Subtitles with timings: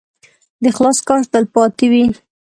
[0.61, 2.05] د اخلاص کار تل پاتې وي.